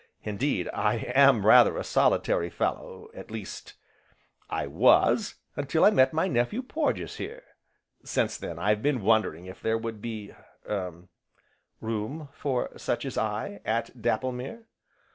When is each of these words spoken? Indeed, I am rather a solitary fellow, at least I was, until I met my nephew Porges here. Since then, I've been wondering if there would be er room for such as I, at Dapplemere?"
Indeed, 0.23 0.67
I 0.73 0.95
am 1.13 1.45
rather 1.45 1.77
a 1.77 1.83
solitary 1.83 2.49
fellow, 2.49 3.09
at 3.13 3.29
least 3.29 3.75
I 4.49 4.65
was, 4.65 5.35
until 5.55 5.85
I 5.85 5.91
met 5.91 6.11
my 6.11 6.27
nephew 6.27 6.63
Porges 6.63 7.17
here. 7.17 7.43
Since 8.03 8.39
then, 8.39 8.57
I've 8.57 8.81
been 8.81 9.03
wondering 9.03 9.45
if 9.45 9.61
there 9.61 9.77
would 9.77 10.01
be 10.01 10.33
er 10.67 11.03
room 11.81 12.29
for 12.33 12.71
such 12.79 13.05
as 13.05 13.15
I, 13.15 13.61
at 13.63 13.91
Dapplemere?" 14.01 14.63